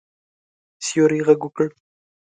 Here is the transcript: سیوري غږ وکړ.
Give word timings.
سیوري 0.85 1.19
غږ 1.27 1.39
وکړ. 1.43 1.67